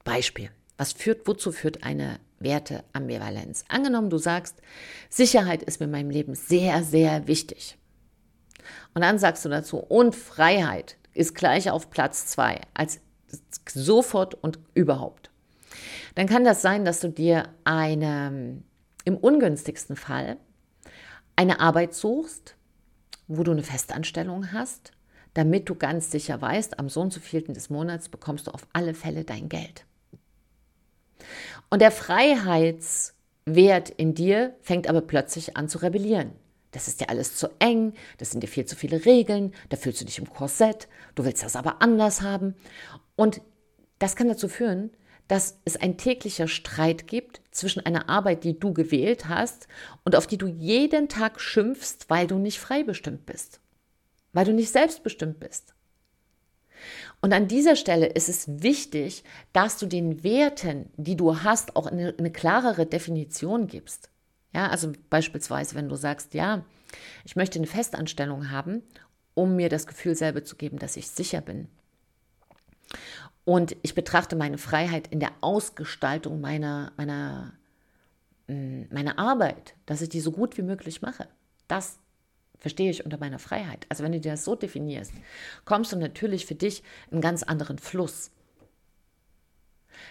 Beispiel. 0.04 0.52
Was 0.78 0.94
führt, 0.94 1.28
wozu 1.28 1.52
führt 1.52 1.84
eine 1.84 2.20
Werteambivalenz? 2.38 3.66
Angenommen, 3.68 4.12
du 4.12 4.20
sagst, 4.20 4.62
Sicherheit 5.10 5.64
ist 5.64 5.80
mir 5.80 5.86
in 5.86 5.92
meinem 5.92 6.12
Leben 6.12 6.36
sehr, 6.36 6.84
sehr 6.84 7.28
wichtig. 7.28 7.80
Und 8.94 9.02
dann 9.02 9.18
sagst 9.18 9.44
du 9.44 9.50
dazu, 9.50 9.78
und 9.78 10.16
Freiheit 10.16 10.98
ist 11.16 11.34
gleich 11.34 11.72
auf 11.72 11.90
Platz 11.90 12.28
zwei 12.28 12.62
als 12.76 13.00
sofort 13.68 14.36
und 14.36 14.60
überhaupt. 14.74 15.32
Dann 16.16 16.28
kann 16.28 16.44
das 16.44 16.62
sein, 16.62 16.86
dass 16.86 17.00
du 17.00 17.10
dir 17.10 17.50
eine, 17.64 18.62
im 19.04 19.18
ungünstigsten 19.18 19.96
Fall 19.96 20.38
eine 21.36 21.60
Arbeit 21.60 21.94
suchst, 21.94 22.56
wo 23.28 23.44
du 23.44 23.52
eine 23.52 23.64
Festanstellung 23.64 24.52
hast, 24.54 24.92
damit 25.34 25.68
du 25.70 25.76
ganz 25.76 26.12
sicher 26.12 26.42
weißt, 26.42 26.80
am 26.80 26.90
so 26.90 27.02
und 27.02 27.12
so 27.12 27.20
vielten 27.20 27.54
des 27.54 27.70
Monats 27.70 28.10
bekommst 28.10 28.48
du 28.48 28.52
auf 28.52 28.66
alle 28.72 28.94
Fälle 28.94 29.26
dein 29.26 29.50
Geld. 29.50 29.86
Und 31.70 31.82
der 31.82 31.92
Freiheitswert 31.92 33.90
in 33.98 34.14
dir 34.14 34.56
fängt 34.62 34.88
aber 34.88 35.02
plötzlich 35.02 35.58
an 35.58 35.68
zu 35.68 35.80
rebellieren. 35.80 36.32
Das 36.72 36.88
ist 36.88 37.02
dir 37.02 37.10
alles 37.10 37.36
zu 37.36 37.50
eng, 37.60 37.94
das 38.18 38.32
sind 38.32 38.42
dir 38.44 38.48
viel 38.48 38.66
zu 38.66 38.76
viele 38.76 39.06
Regeln, 39.06 39.54
da 39.70 39.78
fühlst 39.78 40.02
du 40.02 40.06
dich 40.06 40.20
im 40.20 40.30
Korsett, 40.30 40.90
du 41.16 41.24
willst 41.24 41.44
das 41.44 41.56
aber 41.56 41.82
anders 41.82 42.22
haben. 42.22 42.56
Und 43.16 43.42
das 44.00 44.16
kann 44.16 44.28
dazu 44.28 44.48
führen, 44.48 44.92
dass 45.28 45.60
es 45.66 45.76
ein 45.76 45.98
täglicher 45.98 46.48
Streit 46.48 47.08
gibt 47.08 47.42
zwischen 47.52 47.86
einer 47.86 48.10
Arbeit, 48.10 48.44
die 48.44 48.60
du 48.60 48.74
gewählt 48.74 49.28
hast 49.28 49.68
und 50.04 50.16
auf 50.16 50.28
die 50.28 50.38
du 50.38 50.48
jeden 50.48 51.10
Tag 51.10 51.42
schimpfst, 51.42 52.10
weil 52.10 52.28
du 52.28 52.38
nicht 52.38 52.60
freibestimmt 52.60 53.26
bist, 53.26 53.60
weil 54.34 54.46
du 54.46 54.54
nicht 54.54 54.72
selbstbestimmt 54.72 55.40
bist. 55.40 55.74
Und 57.22 57.34
an 57.34 57.48
dieser 57.48 57.76
Stelle 57.76 58.08
ist 58.08 58.30
es 58.30 58.62
wichtig, 58.62 59.24
dass 59.54 59.80
du 59.80 59.88
den 59.88 60.24
Werten, 60.24 60.92
die 60.98 61.16
du 61.16 61.42
hast, 61.42 61.76
auch 61.76 61.88
eine, 61.88 62.14
eine 62.18 62.32
klarere 62.32 62.86
Definition 62.86 63.68
gibst. 63.68 64.10
Ja, 64.54 64.68
also 64.68 64.92
beispielsweise, 65.10 65.76
wenn 65.76 65.90
du 65.90 65.96
sagst, 65.96 66.34
ja, 66.34 66.64
ich 67.24 67.36
möchte 67.36 67.58
eine 67.58 67.68
Festanstellung 67.68 68.52
haben, 68.52 68.84
um 69.34 69.56
mir 69.56 69.70
das 69.70 69.88
Gefühl 69.88 70.16
selber 70.16 70.44
zu 70.44 70.56
geben, 70.56 70.78
dass 70.78 70.98
ich 70.98 71.08
sicher 71.08 71.42
bin. 71.42 71.68
Und 73.44 73.76
ich 73.84 73.94
betrachte 73.94 74.36
meine 74.36 74.58
Freiheit 74.58 75.08
in 75.08 75.20
der 75.20 75.32
Ausgestaltung 75.42 76.42
meiner, 76.42 76.92
meiner, 76.98 77.54
mm, 78.48 78.84
meiner 78.92 79.20
Arbeit, 79.20 79.76
dass 79.86 80.02
ich 80.02 80.10
die 80.10 80.20
so 80.20 80.32
gut 80.32 80.58
wie 80.58 80.64
möglich 80.64 81.02
mache. 81.02 81.28
Das 81.68 82.00
verstehe 82.58 82.90
ich 82.90 83.06
unter 83.06 83.20
meiner 83.20 83.40
Freiheit. 83.40 83.86
Also 83.90 84.04
wenn 84.04 84.12
du 84.12 84.20
dir 84.20 84.32
das 84.32 84.46
so 84.46 84.56
definierst, 84.56 85.14
kommst 85.66 85.92
du 85.92 85.98
natürlich 85.98 86.46
für 86.48 86.56
dich 86.56 86.82
in 87.08 87.14
einen 87.14 87.22
ganz 87.22 87.44
anderen 87.44 87.78
Fluss. 87.78 88.32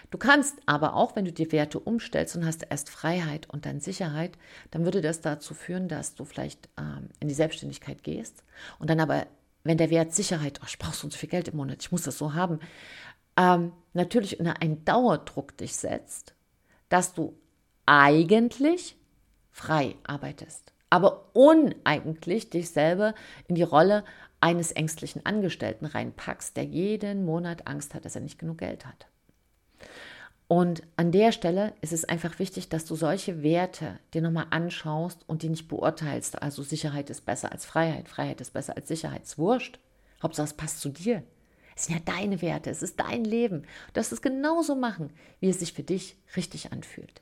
Du 0.09 0.17
kannst 0.17 0.57
aber 0.65 0.95
auch, 0.95 1.15
wenn 1.15 1.25
du 1.25 1.33
die 1.33 1.51
Werte 1.51 1.79
umstellst 1.79 2.35
und 2.35 2.45
hast 2.45 2.65
erst 2.69 2.89
Freiheit 2.89 3.49
und 3.49 3.65
dann 3.65 3.79
Sicherheit, 3.79 4.37
dann 4.71 4.85
würde 4.85 5.01
das 5.01 5.21
dazu 5.21 5.53
führen, 5.53 5.87
dass 5.87 6.15
du 6.15 6.25
vielleicht 6.25 6.69
ähm, 6.77 7.09
in 7.19 7.27
die 7.27 7.33
Selbstständigkeit 7.33 8.03
gehst 8.03 8.43
und 8.79 8.89
dann 8.89 8.99
aber, 8.99 9.27
wenn 9.65 9.77
der 9.77 9.89
Wert 9.89 10.13
Sicherheit, 10.13 10.59
oh, 10.61 10.65
ich 10.67 10.79
brauche 10.79 10.95
so 10.95 11.09
viel 11.09 11.27
Geld 11.27 11.49
im 11.49 11.57
Monat, 11.57 11.81
ich 11.81 11.91
muss 11.91 12.03
das 12.03 12.17
so 12.17 12.33
haben, 12.33 12.59
ähm, 13.35 13.73
natürlich 13.93 14.39
unter 14.39 14.61
einen 14.61 14.85
Dauerdruck 14.85 15.57
dich 15.57 15.75
setzt, 15.75 16.35
dass 16.87 17.13
du 17.13 17.37
eigentlich 17.85 18.95
frei 19.51 19.95
arbeitest, 20.03 20.71
aber 20.89 21.35
uneigentlich 21.35 22.49
dich 22.49 22.69
selber 22.69 23.13
in 23.47 23.55
die 23.55 23.63
Rolle 23.63 24.05
eines 24.39 24.71
ängstlichen 24.71 25.25
Angestellten 25.25 25.85
reinpackst, 25.85 26.55
der 26.55 26.65
jeden 26.65 27.25
Monat 27.25 27.67
Angst 27.67 27.93
hat, 27.93 28.05
dass 28.05 28.15
er 28.15 28.21
nicht 28.21 28.37
genug 28.37 28.59
Geld 28.59 28.85
hat. 28.85 29.07
Und 30.47 30.83
an 30.95 31.11
der 31.11 31.31
Stelle 31.31 31.73
ist 31.81 31.93
es 31.93 32.05
einfach 32.05 32.37
wichtig, 32.37 32.69
dass 32.69 32.85
du 32.85 32.95
solche 32.95 33.41
Werte 33.41 33.99
dir 34.13 34.21
nochmal 34.21 34.47
anschaust 34.51 35.23
und 35.27 35.41
die 35.41 35.49
nicht 35.49 35.67
beurteilst. 35.67 36.41
Also 36.41 36.61
Sicherheit 36.61 37.09
ist 37.09 37.25
besser 37.25 37.51
als 37.51 37.65
Freiheit, 37.65 38.07
Freiheit 38.07 38.41
ist 38.41 38.53
besser 38.53 38.75
als 38.75 38.87
Sicherheit. 38.87 39.23
Es 39.23 39.37
wurscht. 39.37 39.79
Hauptsache 40.21 40.45
es 40.45 40.53
passt 40.53 40.81
zu 40.81 40.89
dir. 40.89 41.23
Es 41.75 41.85
sind 41.85 41.95
ja 41.95 42.13
deine 42.13 42.41
Werte, 42.41 42.69
es 42.69 42.83
ist 42.83 42.99
dein 42.99 43.25
Leben. 43.25 43.63
Du 43.87 43.93
darfst 43.93 44.13
es 44.13 44.21
genauso 44.21 44.75
machen, 44.75 45.11
wie 45.39 45.49
es 45.49 45.59
sich 45.59 45.73
für 45.73 45.83
dich 45.83 46.15
richtig 46.35 46.71
anfühlt. 46.71 47.21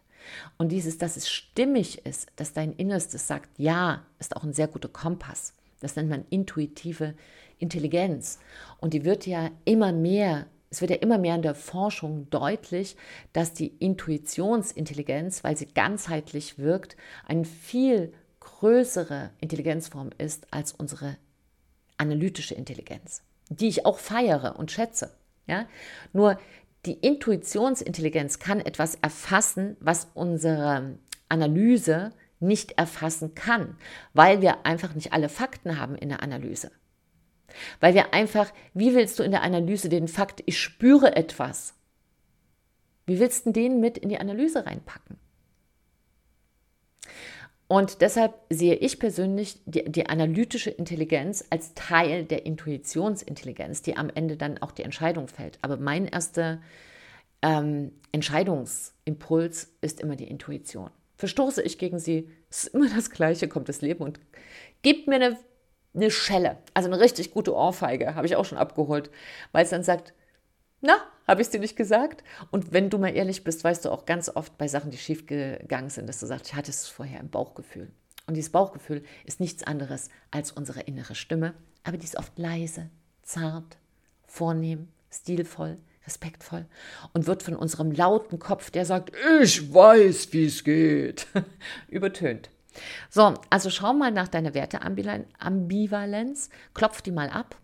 Und 0.58 0.72
dieses, 0.72 0.98
dass 0.98 1.18
es 1.18 1.30
stimmig 1.30 2.06
ist, 2.06 2.28
dass 2.36 2.54
dein 2.54 2.74
Innerstes 2.74 3.28
sagt, 3.28 3.50
ja, 3.58 4.06
ist 4.20 4.36
auch 4.36 4.44
ein 4.44 4.54
sehr 4.54 4.68
guter 4.68 4.90
Kompass. 4.90 5.54
Das 5.80 5.96
nennt 5.96 6.10
man 6.10 6.26
intuitive 6.30 7.16
Intelligenz. 7.58 8.40
Und 8.80 8.94
die 8.94 9.06
wird 9.06 9.26
ja 9.28 9.50
immer 9.66 9.92
mehr, 9.92 10.46
es 10.74 10.82
wird 10.82 10.92
ja 10.92 10.98
immer 10.98 11.18
mehr 11.18 11.36
in 11.36 11.42
der 11.42 11.56
Forschung 11.56 12.30
deutlich, 12.30 12.98
dass 13.32 13.54
die 13.54 13.68
Intuitionsintelligenz, 13.68 15.44
weil 15.44 15.56
sie 15.56 15.68
ganzheitlich 15.68 16.60
wirkt, 16.60 16.98
eine 17.26 17.46
viel 17.46 18.14
größere 18.40 19.30
Intelligenzform 19.40 20.10
ist 20.18 20.48
als 20.52 20.74
unsere 20.74 21.18
analytische 21.98 22.56
Intelligenz 22.56 23.22
die 23.50 23.68
ich 23.68 23.86
auch 23.86 24.00
feiere 24.00 24.58
und 24.58 24.72
schätze. 24.72 25.16
Ja? 25.48 25.66
Nur 26.12 26.40
die 26.86 26.94
Intuitionsintelligenz 26.94 28.40
kann 28.40 28.60
etwas 28.60 28.96
erfassen, 28.96 29.78
was 29.80 30.08
unsere 30.14 30.98
Analyse 31.30 32.12
nicht 32.40 32.74
erfassen 32.74 33.36
kann, 33.36 33.78
weil 34.14 34.42
wir 34.42 34.66
einfach 34.66 34.94
nicht 34.94 35.14
alle 35.14 35.30
Fakten 35.30 35.80
haben 35.80 35.96
in 35.96 36.10
der 36.10 36.22
Analyse. 36.22 36.72
Weil 37.80 37.94
wir 37.94 38.14
einfach, 38.14 38.52
wie 38.74 38.96
willst 38.96 39.20
du 39.20 39.24
in 39.24 39.32
der 39.32 39.44
Analyse 39.44 39.90
den 39.90 40.08
Fakt, 40.08 40.44
ich 40.46 40.60
spüre 40.60 41.16
etwas? 41.16 41.74
Wie 43.06 43.20
willst 43.20 43.46
du 43.46 43.52
den 43.52 43.80
mit 43.80 43.98
in 43.98 44.10
die 44.10 44.20
Analyse 44.20 44.66
reinpacken? 44.66 45.18
Und 47.68 48.02
deshalb 48.02 48.36
sehe 48.50 48.76
ich 48.76 49.00
persönlich 49.00 49.60
die, 49.66 49.84
die, 49.90 50.08
analytische 50.08 50.70
Intelligenz 50.70 51.46
als 51.50 51.74
Teil 51.74 52.24
der 52.24 52.46
Intuitionsintelligenz, 52.46 53.82
die 53.82 53.98
am 53.98 54.10
Ende 54.14 54.38
dann 54.38 54.60
auch 54.60 54.72
die 54.72 54.84
Entscheidung 54.84 55.28
fällt. 55.28 55.58
Aber 55.62 55.78
mein 55.78 56.06
erster 56.06 56.62
ähm, 57.42 57.92
Entscheidungsimpuls 58.12 59.74
ist 59.82 60.02
immer 60.02 60.16
die 60.16 60.28
Intuition. 60.28 60.92
Verstoße 61.18 61.62
ich 61.64 61.78
gegen 61.78 62.00
sie, 62.00 62.30
ist 62.50 62.68
immer 62.68 62.90
das 62.90 63.10
Gleiche, 63.10 63.48
kommt 63.48 63.70
das 63.70 63.82
Leben 63.82 64.04
und 64.04 64.20
gibt 64.82 65.08
mir 65.08 65.16
eine, 65.16 65.38
eine 65.94 66.12
Schelle, 66.12 66.58
also 66.74 66.90
eine 66.90 67.00
richtig 67.00 67.32
gute 67.32 67.56
Ohrfeige, 67.56 68.16
habe 68.16 68.26
ich 68.26 68.36
auch 68.36 68.46
schon 68.46 68.58
abgeholt, 68.58 69.12
weil 69.52 69.64
es 69.64 69.70
dann 69.70 69.84
sagt, 69.84 70.14
na, 70.82 70.98
habe 71.28 71.42
ich 71.42 71.48
es 71.48 71.52
dir 71.52 71.60
nicht 71.60 71.76
gesagt? 71.76 72.24
Und 72.52 72.74
wenn 72.74 72.90
du 72.90 72.98
mal 72.98 73.16
ehrlich 73.16 73.44
bist, 73.44 73.64
weißt 73.64 73.86
du 73.86 73.90
auch 73.90 74.06
ganz 74.06 74.30
oft 74.30 74.58
bei 74.58 74.68
Sachen, 74.68 74.92
die 74.92 74.98
schief 74.98 75.26
gegangen 75.26 75.90
sind, 75.90 76.08
dass 76.08 76.20
du 76.20 76.26
sagst, 76.26 76.48
ich 76.48 76.56
hatte 76.56 76.72
es 76.72 76.88
vorher 76.88 77.20
im 77.20 77.30
Bauchgefühl. 77.30 77.92
Und 78.28 78.36
dieses 78.36 78.52
Bauchgefühl 78.52 79.04
ist 79.26 79.40
nichts 79.40 79.64
anderes 79.64 80.10
als 80.32 80.52
unsere 80.52 80.82
innere 80.82 81.16
Stimme, 81.16 81.54
aber 81.84 81.98
die 81.98 82.06
ist 82.06 82.18
oft 82.18 82.38
leise, 82.38 82.90
zart, 83.22 83.78
vornehm, 84.26 84.88
stilvoll, 85.12 85.78
respektvoll 86.06 86.66
und 87.14 87.28
wird 87.28 87.44
von 87.44 87.56
unserem 87.56 87.92
lauten 87.92 88.40
Kopf, 88.40 88.72
der 88.72 88.86
sagt, 88.86 89.14
ich 89.42 89.74
weiß, 89.74 90.34
wie 90.34 90.46
es 90.46 90.64
geht, 90.64 91.28
übertönt. 91.88 92.50
So, 93.10 93.34
also 93.50 93.70
schau 93.70 93.94
mal 93.94 94.12
nach 94.12 94.28
deiner 94.28 94.54
Werteambivalenz, 94.54 96.50
klopf 96.74 97.02
die 97.02 97.12
mal 97.12 97.30
ab 97.30 97.56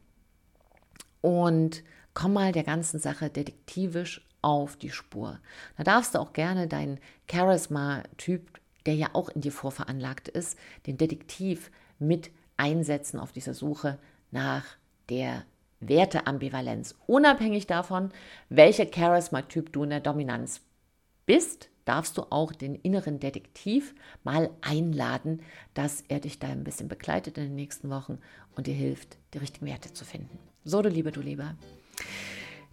und 1.21 1.83
komm 2.13 2.33
mal 2.33 2.51
der 2.51 2.63
ganzen 2.63 2.99
Sache 2.99 3.29
detektivisch 3.29 4.25
auf 4.41 4.77
die 4.77 4.89
Spur. 4.89 5.39
Da 5.77 5.83
darfst 5.83 6.15
du 6.15 6.19
auch 6.19 6.33
gerne 6.33 6.67
deinen 6.67 6.99
Charisma-Typ, 7.29 8.59
der 8.85 8.95
ja 8.95 9.09
auch 9.13 9.29
in 9.29 9.41
dir 9.41 9.51
vorveranlagt 9.51 10.27
ist, 10.27 10.57
den 10.87 10.97
Detektiv 10.97 11.71
mit 11.99 12.31
einsetzen 12.57 13.19
auf 13.19 13.31
dieser 13.31 13.53
Suche 13.53 13.99
nach 14.31 14.65
der 15.09 15.43
Werteambivalenz. 15.81 16.95
Unabhängig 17.07 17.67
davon, 17.67 18.11
welcher 18.49 18.85
Charisma-Typ 18.93 19.71
du 19.73 19.83
in 19.83 19.89
der 19.91 19.99
Dominanz 20.01 20.61
bist, 21.25 21.69
darfst 21.89 22.19
du 22.19 22.23
auch 22.29 22.53
den 22.53 22.75
inneren 22.75 23.19
Detektiv 23.19 23.95
mal 24.23 24.51
einladen, 24.61 25.41
dass 25.73 26.03
er 26.07 26.19
dich 26.19 26.37
da 26.37 26.47
ein 26.47 26.63
bisschen 26.63 26.87
begleitet 26.87 27.39
in 27.39 27.45
den 27.45 27.55
nächsten 27.55 27.89
Wochen 27.89 28.19
und 28.55 28.67
dir 28.67 28.75
hilft, 28.75 29.17
die 29.33 29.39
richtigen 29.39 29.65
Werte 29.65 29.91
zu 29.91 30.05
finden. 30.05 30.37
So, 30.63 30.83
du 30.83 30.89
Liebe, 30.89 31.11
du 31.11 31.21
Lieber. 31.21 31.55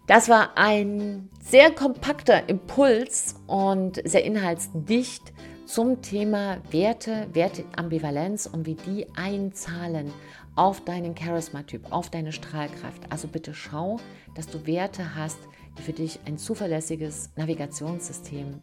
Das 0.05 0.29
war 0.29 0.55
ein 0.55 1.29
sehr 1.41 1.71
kompakter 1.71 2.47
Impuls 2.47 3.35
und 3.47 3.99
sehr 4.07 4.23
inhaltsdicht 4.23 5.33
zum 5.65 6.03
Thema 6.03 6.59
Werte, 6.69 7.27
Werteambivalenz 7.33 8.45
und 8.45 8.67
wie 8.67 8.75
die 8.75 9.07
einzahlen 9.15 10.13
auf 10.55 10.85
deinen 10.85 11.17
Charisma-Typ, 11.17 11.91
auf 11.91 12.11
deine 12.11 12.33
Strahlkraft. 12.33 13.11
Also 13.11 13.27
bitte 13.27 13.55
schau, 13.55 13.99
dass 14.35 14.47
du 14.47 14.67
Werte 14.67 15.15
hast, 15.15 15.39
die 15.77 15.81
für 15.81 15.93
dich 15.93 16.19
ein 16.25 16.37
zuverlässiges 16.37 17.31
Navigationssystem 17.35 18.61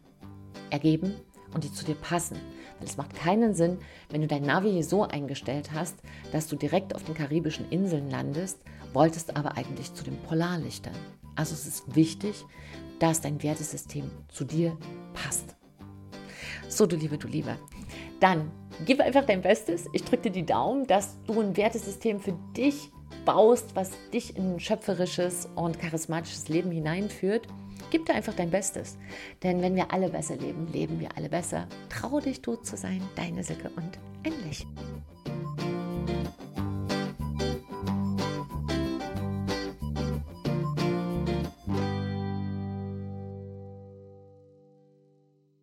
ergeben 0.69 1.15
und 1.53 1.63
die 1.63 1.71
zu 1.71 1.85
dir 1.85 1.95
passen. 1.95 2.37
Weil 2.79 2.87
es 2.87 2.97
macht 2.97 3.15
keinen 3.15 3.53
Sinn, 3.53 3.77
wenn 4.09 4.21
du 4.21 4.27
dein 4.27 4.43
Navi 4.43 4.83
so 4.83 5.03
eingestellt 5.03 5.71
hast, 5.73 5.95
dass 6.31 6.47
du 6.47 6.55
direkt 6.55 6.93
auf 6.95 7.03
den 7.03 7.15
karibischen 7.15 7.69
Inseln 7.69 8.09
landest, 8.09 8.59
wolltest 8.93 9.35
aber 9.35 9.57
eigentlich 9.57 9.93
zu 9.93 10.03
den 10.03 10.17
Polarlichtern. 10.17 10.95
Also 11.35 11.53
es 11.53 11.65
ist 11.65 11.95
wichtig, 11.95 12.45
dass 12.99 13.21
dein 13.21 13.41
Wertesystem 13.43 14.09
zu 14.29 14.45
dir 14.45 14.77
passt. 15.13 15.55
So, 16.67 16.85
du 16.85 16.95
Liebe, 16.95 17.17
du 17.17 17.27
Liebe. 17.27 17.57
Dann 18.19 18.51
gib 18.85 18.99
einfach 18.99 19.25
dein 19.25 19.41
Bestes. 19.41 19.85
Ich 19.93 20.03
drücke 20.03 20.23
dir 20.23 20.31
die 20.31 20.45
Daumen, 20.45 20.87
dass 20.87 21.21
du 21.23 21.39
ein 21.39 21.55
Wertesystem 21.55 22.19
für 22.19 22.37
dich 22.55 22.89
baust, 23.25 23.75
was 23.75 23.91
dich 24.13 24.37
in 24.37 24.55
ein 24.55 24.59
schöpferisches 24.59 25.47
und 25.55 25.79
charismatisches 25.79 26.47
Leben 26.47 26.71
hineinführt. 26.71 27.47
Gib 27.91 28.05
dir 28.05 28.15
einfach 28.15 28.33
dein 28.33 28.51
Bestes. 28.51 28.97
Denn 29.43 29.61
wenn 29.61 29.75
wir 29.75 29.91
alle 29.91 30.09
besser 30.09 30.35
leben, 30.35 30.67
leben 30.71 30.99
wir 30.99 31.09
alle 31.15 31.29
besser. 31.29 31.67
Trau 31.89 32.19
dich, 32.19 32.41
du 32.41 32.55
zu 32.55 32.77
sein. 32.77 33.01
Deine 33.15 33.43
Silke 33.43 33.69
und 33.75 33.99
ein 34.23 34.33
Lächeln. 34.45 35.14